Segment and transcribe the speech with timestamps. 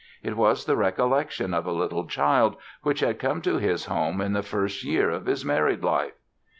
[0.23, 4.33] It was the recollection of a little child which had come to his home in
[4.33, 6.13] the first year of his married life.